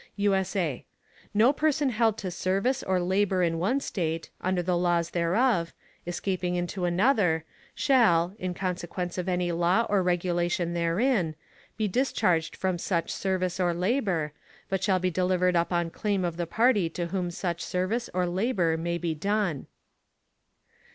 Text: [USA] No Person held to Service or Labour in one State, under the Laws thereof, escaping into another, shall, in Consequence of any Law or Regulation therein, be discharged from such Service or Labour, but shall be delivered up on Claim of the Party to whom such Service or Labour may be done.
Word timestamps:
[USA] 0.17 0.83
No 1.31 1.53
Person 1.53 1.89
held 1.89 2.17
to 2.17 2.31
Service 2.31 2.81
or 2.81 2.99
Labour 2.99 3.43
in 3.43 3.59
one 3.59 3.79
State, 3.79 4.31
under 4.41 4.63
the 4.63 4.75
Laws 4.75 5.11
thereof, 5.11 5.73
escaping 6.07 6.55
into 6.55 6.85
another, 6.85 7.45
shall, 7.75 8.33
in 8.39 8.55
Consequence 8.55 9.19
of 9.19 9.29
any 9.29 9.51
Law 9.51 9.85
or 9.91 10.01
Regulation 10.01 10.73
therein, 10.73 11.35
be 11.77 11.87
discharged 11.87 12.55
from 12.55 12.79
such 12.79 13.11
Service 13.11 13.59
or 13.59 13.75
Labour, 13.75 14.33
but 14.69 14.83
shall 14.83 14.97
be 14.97 15.11
delivered 15.11 15.55
up 15.55 15.71
on 15.71 15.91
Claim 15.91 16.25
of 16.25 16.35
the 16.35 16.47
Party 16.47 16.89
to 16.89 17.09
whom 17.09 17.29
such 17.29 17.61
Service 17.63 18.09
or 18.11 18.25
Labour 18.25 18.77
may 18.77 18.97
be 18.97 19.13
done. 19.13 19.67